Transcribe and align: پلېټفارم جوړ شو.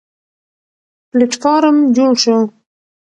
پلېټفارم 1.09 1.77
جوړ 1.95 2.11
شو. 2.23 2.37